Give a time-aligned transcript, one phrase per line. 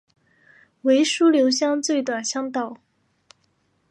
[0.81, 2.79] 为琉球乡最短乡道。